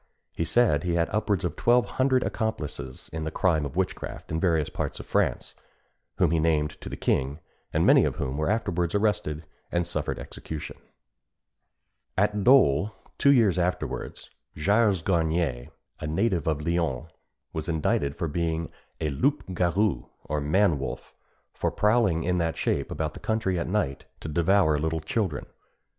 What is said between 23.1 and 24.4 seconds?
the country at night to